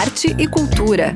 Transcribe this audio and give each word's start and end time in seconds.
arte 0.00 0.34
e 0.38 0.46
cultura. 0.46 1.14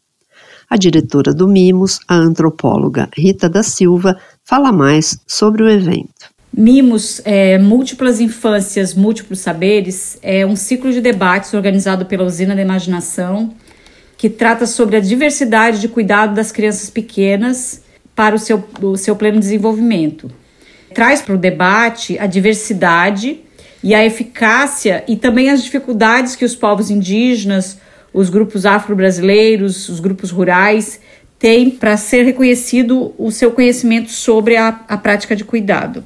A 0.69 0.77
diretora 0.77 1.33
do 1.33 1.47
Mimos, 1.47 1.99
a 2.07 2.15
antropóloga 2.15 3.09
Rita 3.17 3.49
da 3.49 3.63
Silva, 3.63 4.15
fala 4.49 4.71
mais 4.71 5.19
sobre 5.27 5.61
o 5.61 5.69
evento. 5.69 6.33
Mimos, 6.51 7.21
é, 7.23 7.59
Múltiplas 7.59 8.19
Infâncias, 8.19 8.95
Múltiplos 8.95 9.41
Saberes, 9.41 10.17
é 10.23 10.43
um 10.43 10.55
ciclo 10.55 10.91
de 10.91 10.99
debates 10.99 11.53
organizado 11.53 12.07
pela 12.07 12.23
Usina 12.23 12.55
da 12.55 12.61
Imaginação, 12.63 13.53
que 14.17 14.27
trata 14.27 14.65
sobre 14.65 14.97
a 14.97 14.99
diversidade 14.99 15.79
de 15.79 15.87
cuidado 15.87 16.33
das 16.33 16.51
crianças 16.51 16.89
pequenas 16.89 17.83
para 18.15 18.35
o 18.35 18.39
seu, 18.39 18.67
o 18.81 18.97
seu 18.97 19.15
pleno 19.15 19.39
desenvolvimento. 19.39 20.31
Traz 20.95 21.21
para 21.21 21.35
o 21.35 21.37
debate 21.37 22.17
a 22.17 22.25
diversidade 22.25 23.41
e 23.83 23.93
a 23.93 24.03
eficácia 24.03 25.03
e 25.07 25.15
também 25.15 25.51
as 25.51 25.63
dificuldades 25.63 26.35
que 26.35 26.43
os 26.43 26.55
povos 26.55 26.89
indígenas, 26.89 27.77
os 28.11 28.31
grupos 28.31 28.65
afro-brasileiros, 28.65 29.87
os 29.89 29.99
grupos 29.99 30.31
rurais 30.31 30.99
têm 31.39 31.69
para 31.71 31.95
ser 31.95 32.23
reconhecido 32.23 33.13
o 33.17 33.31
seu 33.31 33.51
conhecimento 33.51 34.11
sobre 34.11 34.57
a, 34.57 34.81
a 34.87 34.97
prática 34.97 35.35
de 35.35 35.45
cuidado. 35.45 36.03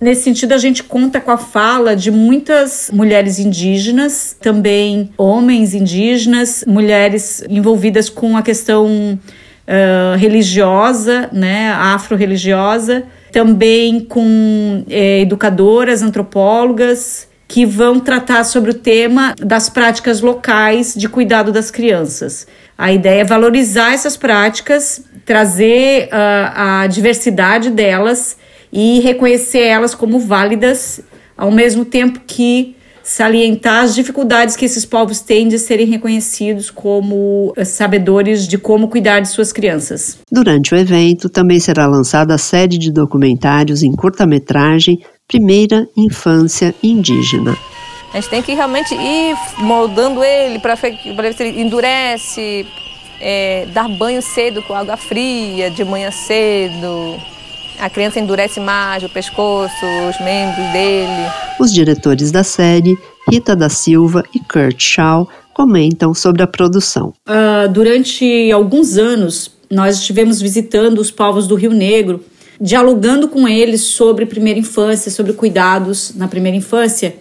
Nesse 0.00 0.24
sentido, 0.24 0.52
a 0.52 0.58
gente 0.58 0.84
conta 0.84 1.20
com 1.20 1.30
a 1.30 1.38
fala 1.38 1.96
de 1.96 2.10
muitas 2.10 2.90
mulheres 2.92 3.38
indígenas, 3.38 4.36
também 4.40 5.10
homens 5.16 5.74
indígenas, 5.74 6.64
mulheres 6.66 7.42
envolvidas 7.48 8.10
com 8.10 8.36
a 8.36 8.42
questão 8.42 9.18
uh, 9.66 10.16
religiosa, 10.18 11.30
né, 11.32 11.70
afro-religiosa, 11.72 13.04
também 13.32 14.00
com 14.00 14.84
eh, 14.88 15.20
educadoras, 15.20 16.02
antropólogas, 16.02 17.28
que 17.48 17.66
vão 17.66 18.00
tratar 18.00 18.44
sobre 18.44 18.70
o 18.70 18.74
tema 18.74 19.34
das 19.38 19.68
práticas 19.68 20.20
locais 20.20 20.94
de 20.96 21.08
cuidado 21.08 21.52
das 21.52 21.70
crianças. 21.70 22.46
A 22.78 22.92
ideia 22.92 23.22
é 23.22 23.24
valorizar 23.24 23.92
essas 23.92 24.16
práticas, 24.16 25.02
trazer 25.24 26.06
uh, 26.06 26.52
a 26.54 26.86
diversidade 26.86 27.70
delas 27.70 28.36
e 28.72 29.00
reconhecer 29.00 29.62
elas 29.62 29.94
como 29.94 30.18
válidas, 30.18 31.00
ao 31.36 31.50
mesmo 31.50 31.84
tempo 31.84 32.20
que 32.26 32.76
salientar 33.02 33.84
as 33.84 33.94
dificuldades 33.94 34.56
que 34.56 34.64
esses 34.64 34.84
povos 34.84 35.20
têm 35.20 35.46
de 35.46 35.60
serem 35.60 35.86
reconhecidos 35.86 36.70
como 36.70 37.52
eh, 37.56 37.64
sabedores 37.64 38.48
de 38.48 38.58
como 38.58 38.88
cuidar 38.88 39.20
de 39.20 39.28
suas 39.28 39.52
crianças. 39.52 40.18
Durante 40.30 40.74
o 40.74 40.76
evento, 40.76 41.28
também 41.28 41.60
será 41.60 41.86
lançada 41.86 42.34
a 42.34 42.38
série 42.38 42.76
de 42.76 42.92
documentários 42.92 43.84
em 43.84 43.92
curta-metragem 43.92 44.98
Primeira 45.28 45.86
Infância 45.96 46.74
Indígena. 46.82 47.56
A 48.16 48.18
gente 48.18 48.30
tem 48.30 48.42
que 48.42 48.54
realmente 48.54 48.94
ir 48.94 49.36
moldando 49.58 50.24
ele 50.24 50.58
para 50.58 50.74
ver 50.74 51.34
se 51.34 51.42
ele 51.42 51.60
endurece, 51.60 52.64
é, 53.20 53.66
dar 53.74 53.90
banho 53.90 54.22
cedo 54.22 54.62
com 54.62 54.72
água 54.72 54.96
fria, 54.96 55.70
de 55.70 55.84
manhã 55.84 56.10
cedo. 56.10 57.20
A 57.78 57.90
criança 57.90 58.18
endurece 58.18 58.58
mais 58.58 59.02
o 59.04 59.08
pescoço, 59.10 59.84
os 60.08 60.18
membros 60.24 60.66
dele. 60.72 61.30
Os 61.60 61.70
diretores 61.70 62.32
da 62.32 62.42
série, 62.42 62.96
Rita 63.30 63.54
da 63.54 63.68
Silva 63.68 64.24
e 64.34 64.40
Kurt 64.40 64.80
Shaw, 64.80 65.28
comentam 65.52 66.14
sobre 66.14 66.42
a 66.42 66.46
produção. 66.46 67.12
Uh, 67.28 67.68
durante 67.70 68.50
alguns 68.50 68.96
anos, 68.96 69.50
nós 69.70 69.98
estivemos 69.98 70.40
visitando 70.40 71.00
os 71.00 71.10
povos 71.10 71.46
do 71.46 71.54
Rio 71.54 71.72
Negro 71.72 72.24
dialogando 72.58 73.28
com 73.28 73.46
eles 73.46 73.82
sobre 73.82 74.24
primeira 74.24 74.58
infância, 74.58 75.10
sobre 75.10 75.34
cuidados 75.34 76.14
na 76.14 76.26
primeira 76.26 76.56
infância. 76.56 77.14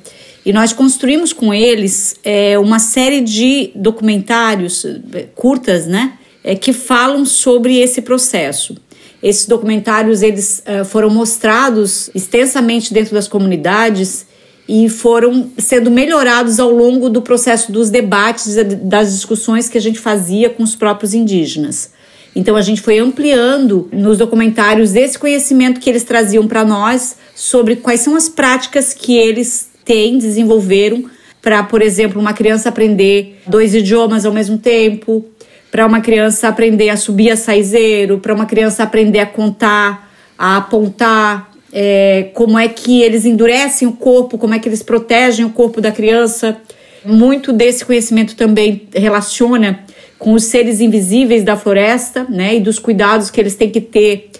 E 0.45 0.53
nós 0.53 0.71
construímos 0.71 1.33
com 1.33 1.51
eles 1.51 2.15
é, 2.23 2.57
uma 2.59 2.77
série 2.77 3.21
de 3.21 3.71
documentários 3.73 4.85
é, 4.85 5.25
curtas, 5.33 5.87
né, 5.87 6.13
é, 6.43 6.53
que 6.53 6.71
falam 6.71 7.25
sobre 7.25 7.79
esse 7.79 8.01
processo. 8.01 8.77
Esses 9.23 9.47
documentários 9.47 10.21
eles 10.21 10.61
é, 10.65 10.83
foram 10.83 11.09
mostrados 11.09 12.11
extensamente 12.13 12.93
dentro 12.93 13.15
das 13.15 13.27
comunidades 13.27 14.27
e 14.69 14.87
foram 14.87 15.49
sendo 15.57 15.89
melhorados 15.89 16.59
ao 16.59 16.69
longo 16.69 17.09
do 17.09 17.23
processo 17.23 17.71
dos 17.71 17.89
debates, 17.89 18.55
das 18.83 19.13
discussões 19.13 19.67
que 19.67 19.77
a 19.79 19.81
gente 19.81 19.99
fazia 19.99 20.49
com 20.49 20.61
os 20.61 20.75
próprios 20.75 21.15
indígenas. 21.15 21.91
Então 22.35 22.55
a 22.55 22.61
gente 22.61 22.81
foi 22.81 22.99
ampliando 22.99 23.89
nos 23.91 24.17
documentários 24.17 24.93
esse 24.93 25.17
conhecimento 25.17 25.79
que 25.79 25.89
eles 25.89 26.03
traziam 26.03 26.47
para 26.47 26.65
nós 26.65 27.15
sobre 27.33 27.77
quais 27.77 28.01
são 28.01 28.15
as 28.15 28.27
práticas 28.29 28.93
que 28.93 29.17
eles 29.17 29.69
têm, 29.85 30.17
desenvolveram 30.17 31.05
para, 31.41 31.63
por 31.63 31.81
exemplo, 31.81 32.19
uma 32.19 32.33
criança 32.33 32.69
aprender 32.69 33.39
dois 33.45 33.75
idiomas 33.75 34.25
ao 34.25 34.33
mesmo 34.33 34.57
tempo, 34.57 35.23
para 35.71 35.85
uma 35.85 36.01
criança 36.01 36.47
aprender 36.47 36.89
a 36.89 36.97
subir 36.97 37.29
a 37.29 37.35
saizeiro, 37.35 38.17
para 38.17 38.33
uma 38.33 38.47
criança 38.47 38.81
aprender 38.81 39.19
a 39.19 39.25
contar, 39.27 40.11
a 40.37 40.57
apontar, 40.57 41.51
é, 41.71 42.29
como 42.33 42.57
é 42.57 42.67
que 42.67 43.01
eles 43.01 43.25
endurecem 43.25 43.87
o 43.87 43.91
corpo, 43.91 44.37
como 44.37 44.53
é 44.53 44.59
que 44.59 44.67
eles 44.67 44.81
protegem 44.81 45.45
o 45.45 45.49
corpo 45.49 45.81
da 45.81 45.91
criança. 45.91 46.57
Muito 47.03 47.53
desse 47.53 47.85
conhecimento 47.85 48.35
também 48.35 48.87
relaciona 48.95 49.81
com 50.17 50.33
os 50.33 50.45
seres 50.45 50.79
invisíveis 50.79 51.43
da 51.43 51.55
floresta, 51.57 52.25
né, 52.29 52.55
e 52.55 52.59
dos 52.59 52.79
cuidados 52.79 53.29
que 53.29 53.39
eles 53.39 53.55
têm 53.55 53.69
que 53.69 53.81
ter 53.81 54.31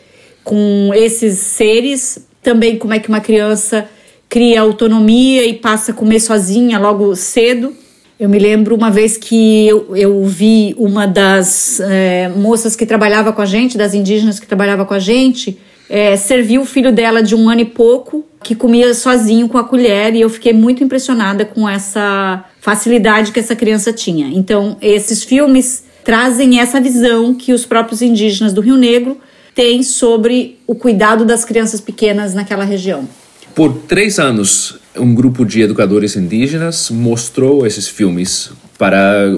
com 0.43 0.91
esses 0.95 1.37
seres. 1.37 2.25
Também 2.41 2.77
como 2.77 2.93
é 2.93 2.99
que 2.99 3.09
uma 3.09 3.19
criança 3.19 3.87
cria 4.29 4.61
autonomia 4.61 5.45
e 5.45 5.53
passa 5.53 5.91
a 5.91 5.95
comer 5.95 6.19
sozinha 6.19 6.79
logo 6.79 7.15
cedo. 7.15 7.73
Eu 8.19 8.29
me 8.29 8.39
lembro 8.39 8.75
uma 8.75 8.89
vez 8.89 9.17
que 9.17 9.67
eu, 9.67 9.95
eu 9.95 10.23
vi 10.25 10.73
uma 10.77 11.05
das 11.05 11.81
é, 11.81 12.29
moças 12.29 12.75
que 12.75 12.85
trabalhava 12.85 13.33
com 13.33 13.41
a 13.41 13.45
gente, 13.45 13.77
das 13.77 13.93
indígenas 13.93 14.39
que 14.39 14.47
trabalhava 14.47 14.85
com 14.85 14.93
a 14.93 14.99
gente, 14.99 15.59
é, 15.89 16.15
serviu 16.15 16.61
o 16.61 16.65
filho 16.65 16.93
dela 16.93 17.21
de 17.21 17.35
um 17.35 17.49
ano 17.49 17.61
e 17.61 17.65
pouco, 17.65 18.25
que 18.41 18.55
comia 18.55 18.93
sozinho 18.93 19.49
com 19.49 19.57
a 19.57 19.63
colher, 19.63 20.15
e 20.15 20.21
eu 20.21 20.29
fiquei 20.29 20.53
muito 20.53 20.83
impressionada 20.83 21.43
com 21.43 21.67
essa 21.67 22.45
facilidade 22.61 23.31
que 23.31 23.39
essa 23.39 23.55
criança 23.55 23.91
tinha. 23.91 24.27
Então, 24.27 24.77
esses 24.81 25.23
filmes 25.23 25.83
trazem 26.03 26.59
essa 26.59 26.79
visão 26.79 27.33
que 27.33 27.51
os 27.51 27.65
próprios 27.65 28.01
indígenas 28.01 28.53
do 28.53 28.61
Rio 28.61 28.77
Negro 28.77 29.17
têm 29.53 29.83
sobre 29.83 30.57
o 30.65 30.75
cuidado 30.75 31.25
das 31.25 31.43
crianças 31.43 31.81
pequenas 31.81 32.33
naquela 32.33 32.63
região. 32.63 33.07
Por 33.55 33.73
três 33.87 34.19
anos, 34.19 34.79
um 34.97 35.15
grupo 35.15 35.45
de 35.45 35.61
educadores 35.61 36.17
indígenas 36.17 36.89
mostrou 36.89 37.65
esses 37.65 37.87
filmes 37.87 38.51
para 38.77 39.33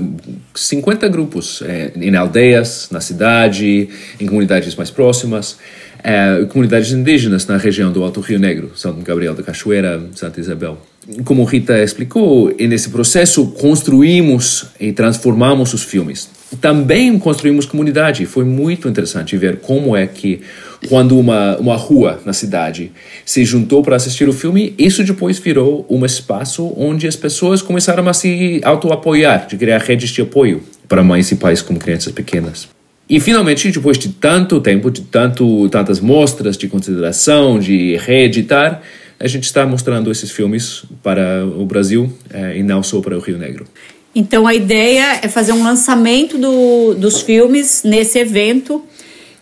50 0.55 1.07
grupos, 1.07 1.61
é, 1.61 1.91
em 1.95 2.15
aldeias, 2.15 2.87
na 2.89 2.99
cidade, 2.99 3.87
em 4.19 4.25
comunidades 4.25 4.75
mais 4.75 4.89
próximas, 4.89 5.57
é, 6.03 6.45
comunidades 6.45 6.91
indígenas 6.91 7.45
na 7.45 7.57
região 7.57 7.91
do 7.91 8.03
Alto 8.03 8.19
Rio 8.19 8.39
Negro, 8.39 8.71
São 8.75 8.99
Gabriel 9.01 9.35
da 9.35 9.43
Cachoeira, 9.43 10.01
Santa 10.15 10.39
Isabel. 10.39 10.79
Como 11.23 11.43
Rita 11.43 11.81
explicou, 11.83 12.51
nesse 12.59 12.89
processo 12.89 13.45
construímos 13.51 14.65
e 14.79 14.91
transformamos 14.91 15.75
os 15.75 15.83
filmes. 15.83 16.27
Também 16.59 17.17
construímos 17.19 17.67
comunidade. 17.67 18.25
Foi 18.25 18.43
muito 18.43 18.89
interessante 18.89 19.37
ver 19.37 19.57
como 19.57 19.95
é 19.95 20.07
que 20.07 20.41
quando 20.87 21.17
uma, 21.17 21.57
uma 21.57 21.75
rua 21.75 22.19
na 22.25 22.33
cidade 22.33 22.91
se 23.25 23.43
juntou 23.43 23.81
para 23.81 23.95
assistir 23.95 24.29
o 24.29 24.33
filme, 24.33 24.73
isso 24.77 25.03
depois 25.03 25.39
virou 25.39 25.85
um 25.89 26.05
espaço 26.05 26.73
onde 26.77 27.07
as 27.07 27.15
pessoas 27.15 27.61
começaram 27.61 28.07
a 28.07 28.13
se 28.13 28.61
auto-apoiar, 28.63 29.47
de 29.47 29.57
criar 29.57 29.79
redes 29.79 30.09
de 30.09 30.21
apoio 30.21 30.63
para 30.87 31.03
mães 31.03 31.31
e 31.31 31.35
pais 31.35 31.61
com 31.61 31.75
crianças 31.77 32.13
pequenas. 32.13 32.67
E 33.09 33.19
finalmente, 33.19 33.71
depois 33.71 33.97
de 33.97 34.09
tanto 34.09 34.59
tempo, 34.59 34.91
de 34.91 35.01
tanto, 35.01 35.69
tantas 35.69 35.99
mostras 35.99 36.57
de 36.57 36.67
consideração, 36.67 37.57
de 37.57 37.95
reeditar, 37.97 38.81
a 39.19 39.27
gente 39.27 39.45
está 39.45 39.65
mostrando 39.65 40.11
esses 40.11 40.29
filmes 40.29 40.83
para 41.01 41.45
o 41.45 41.65
Brasil 41.65 42.11
eh, 42.29 42.57
e 42.57 42.63
não 42.63 42.83
só 42.83 42.99
para 42.99 43.17
o 43.17 43.19
Rio 43.19 43.37
Negro. 43.37 43.65
Então 44.13 44.45
a 44.45 44.53
ideia 44.53 45.19
é 45.21 45.27
fazer 45.27 45.53
um 45.53 45.63
lançamento 45.63 46.37
do, 46.37 46.95
dos 46.95 47.21
filmes 47.21 47.83
nesse 47.83 48.19
evento 48.19 48.83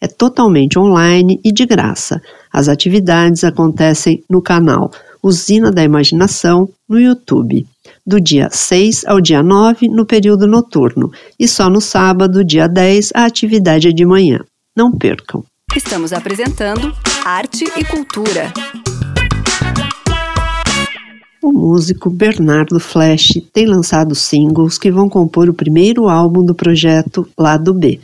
É 0.00 0.08
totalmente 0.08 0.76
online 0.76 1.38
e 1.44 1.52
de 1.52 1.64
graça. 1.64 2.20
As 2.52 2.68
atividades 2.68 3.44
acontecem 3.44 4.24
no 4.28 4.42
canal 4.42 4.90
Usina 5.22 5.70
da 5.70 5.84
Imaginação 5.84 6.68
no 6.88 6.98
YouTube, 6.98 7.64
do 8.04 8.20
dia 8.20 8.48
6 8.50 9.04
ao 9.06 9.20
dia 9.20 9.40
9 9.40 9.86
no 9.88 10.04
período 10.04 10.48
noturno, 10.48 11.12
e 11.38 11.46
só 11.46 11.70
no 11.70 11.80
sábado, 11.80 12.44
dia 12.44 12.66
10, 12.66 13.12
a 13.14 13.24
atividade 13.24 13.86
é 13.86 13.92
de 13.92 14.04
manhã. 14.04 14.40
Não 14.76 14.90
percam! 14.90 15.44
Estamos 15.74 16.12
apresentando 16.12 16.94
Arte 17.24 17.64
e 17.64 17.82
Cultura. 17.82 18.52
O 21.42 21.50
músico 21.50 22.10
Bernardo 22.10 22.78
Flash 22.78 23.40
tem 23.54 23.64
lançado 23.64 24.14
singles 24.14 24.76
que 24.76 24.92
vão 24.92 25.08
compor 25.08 25.48
o 25.48 25.54
primeiro 25.54 26.10
álbum 26.10 26.44
do 26.44 26.54
projeto 26.54 27.26
Lado 27.38 27.72
B. 27.72 27.98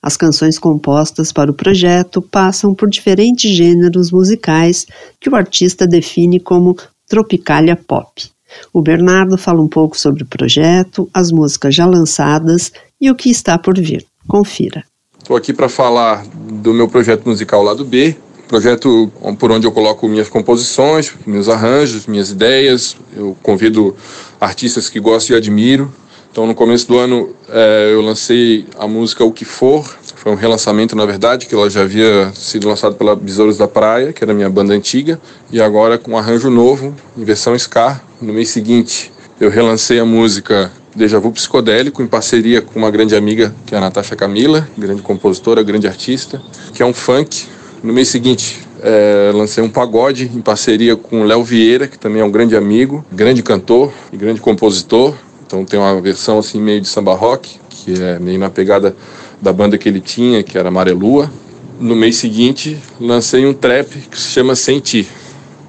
As 0.00 0.16
canções 0.16 0.60
compostas 0.60 1.32
para 1.32 1.50
o 1.50 1.54
projeto 1.54 2.22
passam 2.22 2.72
por 2.72 2.88
diferentes 2.88 3.50
gêneros 3.50 4.12
musicais 4.12 4.86
que 5.20 5.28
o 5.28 5.34
artista 5.34 5.88
define 5.88 6.38
como 6.38 6.76
tropicalia 7.08 7.74
pop. 7.74 8.30
O 8.72 8.80
Bernardo 8.80 9.36
fala 9.36 9.60
um 9.60 9.68
pouco 9.68 9.98
sobre 9.98 10.22
o 10.22 10.26
projeto, 10.26 11.10
as 11.12 11.32
músicas 11.32 11.74
já 11.74 11.84
lançadas 11.84 12.70
e 13.00 13.10
o 13.10 13.16
que 13.16 13.28
está 13.28 13.58
por 13.58 13.76
vir. 13.76 14.06
Confira. 14.28 14.84
Estou 15.28 15.36
aqui 15.36 15.52
para 15.52 15.68
falar 15.68 16.24
do 16.34 16.72
meu 16.72 16.88
projeto 16.88 17.26
musical 17.26 17.62
Lado 17.62 17.84
B, 17.84 18.16
projeto 18.48 19.12
por 19.38 19.52
onde 19.52 19.66
eu 19.66 19.70
coloco 19.70 20.08
minhas 20.08 20.26
composições, 20.26 21.12
meus 21.26 21.50
arranjos, 21.50 22.06
minhas 22.06 22.30
ideias. 22.30 22.96
Eu 23.14 23.36
convido 23.42 23.94
artistas 24.40 24.88
que 24.88 24.98
gosto 24.98 25.28
e 25.28 25.34
admiro. 25.36 25.92
Então, 26.32 26.46
no 26.46 26.54
começo 26.54 26.88
do 26.88 26.96
ano, 26.96 27.34
é, 27.46 27.90
eu 27.92 28.00
lancei 28.00 28.64
a 28.78 28.88
música 28.88 29.22
O 29.22 29.30
Que 29.30 29.44
For. 29.44 29.84
Foi 30.16 30.32
um 30.32 30.34
relançamento, 30.34 30.96
na 30.96 31.04
verdade, 31.04 31.44
que 31.44 31.54
ela 31.54 31.68
já 31.68 31.82
havia 31.82 32.32
sido 32.34 32.66
lançada 32.66 32.94
pela 32.94 33.14
Besouros 33.14 33.58
da 33.58 33.68
Praia, 33.68 34.14
que 34.14 34.24
era 34.24 34.32
minha 34.32 34.48
banda 34.48 34.72
antiga. 34.72 35.20
E 35.52 35.60
agora, 35.60 35.98
com 35.98 36.12
um 36.12 36.16
arranjo 36.16 36.48
novo, 36.48 36.94
em 37.14 37.22
versão 37.22 37.54
Scar. 37.58 38.02
No 38.18 38.32
mês 38.32 38.48
seguinte, 38.48 39.12
eu 39.38 39.50
relancei 39.50 40.00
a 40.00 40.06
música 40.06 40.72
Deja 40.98 41.20
Vu 41.20 41.30
Psicodélico, 41.30 42.02
em 42.02 42.08
parceria 42.08 42.60
com 42.60 42.76
uma 42.76 42.90
grande 42.90 43.14
amiga, 43.14 43.54
que 43.64 43.72
é 43.72 43.78
a 43.78 43.80
Natasha 43.80 44.16
Camila, 44.16 44.68
grande 44.76 45.00
compositora, 45.00 45.62
grande 45.62 45.86
artista, 45.86 46.42
que 46.74 46.82
é 46.82 46.84
um 46.84 46.92
funk. 46.92 47.46
No 47.84 47.92
mês 47.92 48.08
seguinte, 48.08 48.66
é, 48.82 49.30
lancei 49.32 49.62
um 49.62 49.68
pagode 49.68 50.28
em 50.34 50.40
parceria 50.40 50.96
com 50.96 51.22
Léo 51.22 51.44
Vieira, 51.44 51.86
que 51.86 51.96
também 51.96 52.20
é 52.20 52.24
um 52.24 52.30
grande 52.32 52.56
amigo, 52.56 53.06
grande 53.12 53.44
cantor 53.44 53.92
e 54.12 54.16
grande 54.16 54.40
compositor. 54.40 55.14
Então 55.46 55.64
tem 55.64 55.78
uma 55.78 56.00
versão 56.00 56.40
assim 56.40 56.60
meio 56.60 56.80
de 56.80 56.88
samba 56.88 57.14
rock, 57.14 57.60
que 57.70 57.92
é 58.02 58.18
meio 58.18 58.40
na 58.40 58.50
pegada 58.50 58.96
da 59.40 59.52
banda 59.52 59.78
que 59.78 59.88
ele 59.88 60.00
tinha, 60.00 60.42
que 60.42 60.58
era 60.58 60.66
Amarelua. 60.66 61.30
No 61.78 61.94
mês 61.94 62.16
seguinte, 62.16 62.76
lancei 63.00 63.46
um 63.46 63.54
trap 63.54 63.88
que 64.10 64.18
se 64.18 64.30
chama 64.30 64.56
Senti, 64.56 65.06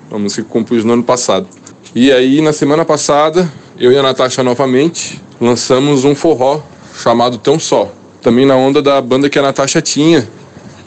uma 0.09 0.17
música 0.17 0.41
que 0.41 0.49
compus 0.49 0.83
no 0.83 0.93
ano 0.93 1.03
passado. 1.03 1.47
E 1.93 2.11
aí, 2.11 2.41
na 2.41 2.51
semana 2.51 2.83
passada, 2.83 3.47
eu 3.79 3.93
e 3.93 3.97
a 3.97 4.03
Natasha 4.03 4.43
novamente 4.43 5.21
lançamos 5.39 6.03
um 6.03 6.13
forró 6.13 6.59
chamado 6.93 7.37
Tão 7.37 7.57
Só. 7.57 7.89
Também 8.21 8.45
na 8.45 8.55
onda 8.55 8.81
da 8.81 8.99
banda 8.99 9.29
que 9.29 9.39
a 9.39 9.41
Natasha 9.41 9.81
tinha, 9.81 10.27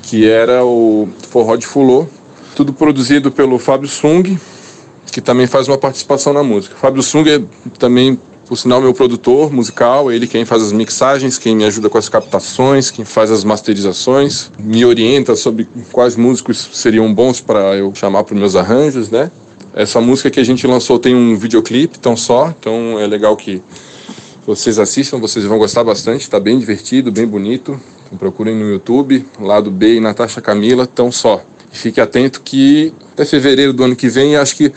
que 0.02 0.28
era 0.28 0.62
o 0.62 1.08
Forró 1.30 1.56
de 1.56 1.66
Fulô. 1.66 2.06
Tudo 2.54 2.74
produzido 2.74 3.32
pelo 3.32 3.58
Fábio 3.58 3.88
Sung, 3.88 4.38
que 5.10 5.22
também 5.22 5.46
faz 5.46 5.68
uma 5.68 5.78
participação 5.78 6.34
na 6.34 6.42
música. 6.42 6.76
Fábio 6.76 7.02
Sung 7.02 7.26
é 7.30 7.40
também 7.78 8.20
por 8.46 8.58
sinal, 8.58 8.82
meu 8.82 8.92
produtor 8.92 9.50
musical, 9.50 10.12
ele 10.12 10.26
quem 10.26 10.44
faz 10.44 10.62
as 10.62 10.72
mixagens, 10.72 11.38
quem 11.38 11.56
me 11.56 11.64
ajuda 11.64 11.88
com 11.88 11.96
as 11.96 12.10
captações, 12.10 12.90
quem 12.90 13.02
faz 13.02 13.30
as 13.30 13.44
masterizações, 13.44 14.50
me 14.58 14.84
orienta 14.84 15.34
sobre 15.34 15.66
quais 15.90 16.16
músicos 16.16 16.68
seriam 16.74 17.14
bons 17.14 17.40
para 17.40 17.76
eu 17.76 17.94
chamar 17.94 18.24
para 18.24 18.34
os 18.34 18.40
meus 18.40 18.54
arranjos, 18.54 19.08
né? 19.08 19.30
Essa 19.74 20.00
música 20.00 20.30
que 20.30 20.38
a 20.38 20.44
gente 20.44 20.66
lançou 20.66 20.98
tem 20.98 21.14
um 21.14 21.36
videoclipe, 21.36 21.98
tão 21.98 22.16
só, 22.16 22.54
então 22.58 22.98
é 22.98 23.06
legal 23.06 23.36
que 23.36 23.62
vocês 24.46 24.78
assistam, 24.78 25.18
vocês 25.18 25.44
vão 25.44 25.58
gostar 25.58 25.82
bastante, 25.84 26.28
tá 26.28 26.38
bem 26.38 26.58
divertido, 26.58 27.10
bem 27.10 27.26
bonito. 27.26 27.80
Então 28.04 28.18
procurem 28.18 28.54
no 28.54 28.68
YouTube, 28.68 29.26
lado 29.40 29.70
B 29.70 29.96
e 29.96 30.00
Natasha 30.00 30.40
Camila, 30.40 30.86
tão 30.86 31.10
só. 31.10 31.42
fique 31.70 32.00
atento 32.00 32.42
que 32.42 32.92
até 33.12 33.24
fevereiro 33.24 33.72
do 33.72 33.84
ano 33.84 33.96
que 33.96 34.08
vem, 34.08 34.36
acho 34.36 34.56
que 34.56 34.72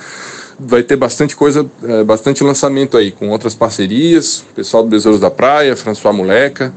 vai 0.57 0.81
ter 0.81 0.95
bastante 0.95 1.35
coisa, 1.35 1.69
é, 1.83 2.03
bastante 2.03 2.43
lançamento 2.43 2.97
aí, 2.97 3.11
com 3.11 3.29
outras 3.29 3.53
parcerias, 3.53 4.45
pessoal 4.55 4.83
do 4.83 4.89
Besouros 4.89 5.19
da 5.19 5.29
Praia, 5.29 5.75
François 5.75 6.15
Moleca 6.15 6.73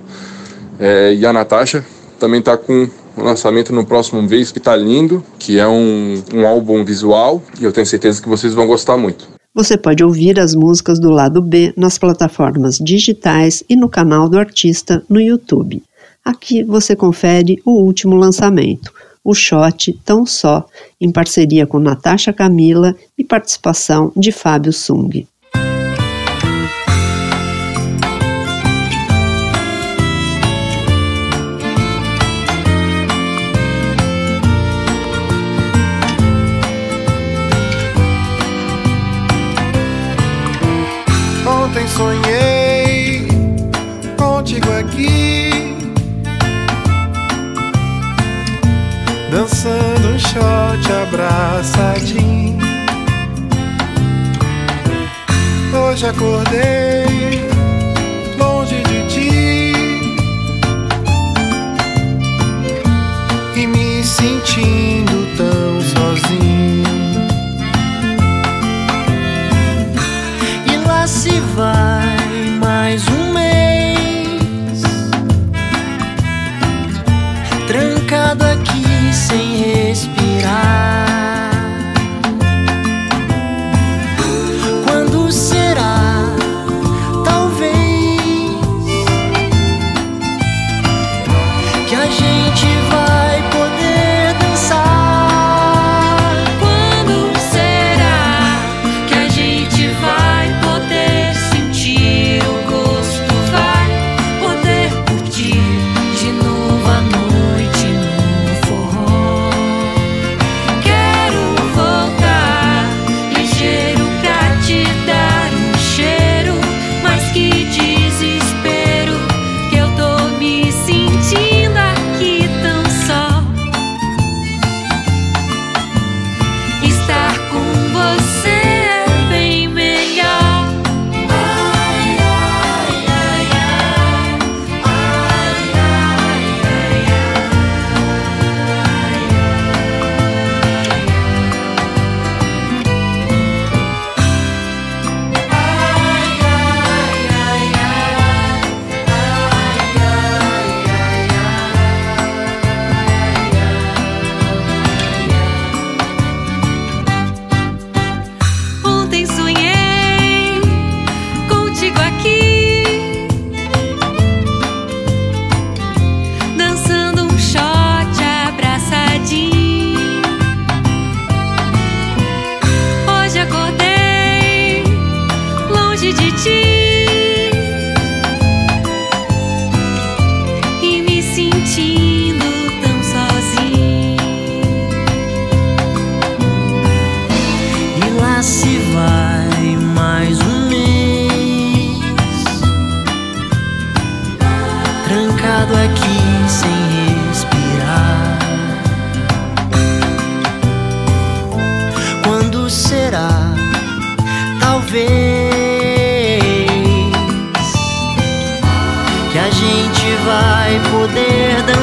é, 0.81 1.15
e 1.15 1.25
a 1.25 1.33
Natasha 1.33 1.85
também 2.19 2.41
está 2.41 2.57
com 2.57 2.89
lançamento 3.23 3.73
no 3.73 3.85
próximo 3.85 4.23
mês 4.23 4.51
que 4.51 4.59
está 4.59 4.77
lindo, 4.77 5.25
que 5.39 5.59
é 5.59 5.67
um, 5.67 6.23
um 6.35 6.47
álbum 6.47 6.85
visual 6.85 7.43
e 7.61 7.65
eu 7.65 7.73
tenho 7.73 7.87
certeza 7.87 8.23
que 8.23 8.29
vocês 8.29 8.55
vão 8.55 8.67
gostar 8.67 8.97
muito. 8.97 9.29
Você 9.55 9.77
pode 9.77 10.05
ouvir 10.05 10.39
as 10.39 10.55
músicas 10.55 11.01
do 11.01 11.11
lado 11.11 11.43
B 11.43 11.73
nas 11.77 11.99
plataformas 11.99 12.79
digitais 12.79 13.65
e 13.69 13.75
no 13.75 13.89
canal 13.89 14.29
do 14.29 14.39
artista 14.39 15.03
no 15.09 15.21
YouTube. 15.21 15.83
Aqui 16.25 16.63
você 16.63 16.95
confere 16.95 17.61
o 17.65 17.73
último 17.73 18.15
lançamento, 18.15 18.93
o 19.25 19.35
Shot 19.35 19.93
Tão 20.05 20.25
Só, 20.25 20.67
em 21.01 21.11
parceria 21.11 21.67
com 21.67 21.79
Natasha 21.79 22.33
Camila 22.33 22.95
e 23.17 23.25
participação 23.25 24.13
de 24.17 24.31
Fábio 24.31 24.73
Sung. 24.73 25.27
Acordei 56.09 57.08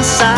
inside. 0.06 0.35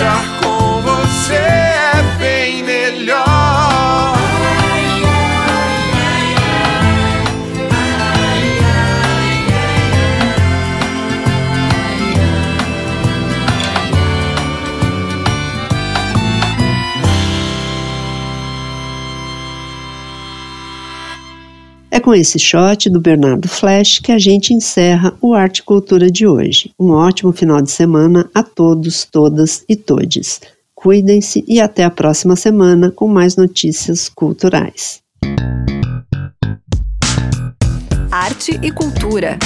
star. 0.00 0.29
É 21.92 21.98
com 21.98 22.14
esse 22.14 22.38
shot 22.38 22.88
do 22.88 23.00
Bernardo 23.00 23.48
Flash 23.48 23.98
que 23.98 24.12
a 24.12 24.18
gente 24.18 24.54
encerra 24.54 25.12
o 25.20 25.34
Arte 25.34 25.58
e 25.58 25.62
Cultura 25.64 26.08
de 26.08 26.24
hoje. 26.24 26.70
Um 26.78 26.92
ótimo 26.92 27.32
final 27.32 27.60
de 27.60 27.70
semana 27.70 28.30
a 28.32 28.44
todos, 28.44 29.04
todas 29.04 29.64
e 29.68 29.74
todes. 29.74 30.40
Cuidem-se 30.72 31.44
e 31.48 31.60
até 31.60 31.82
a 31.82 31.90
próxima 31.90 32.36
semana 32.36 32.92
com 32.92 33.08
mais 33.08 33.34
notícias 33.34 34.08
culturais. 34.08 35.02
Arte 38.12 38.58
e 38.62 38.70
cultura. 38.70 39.36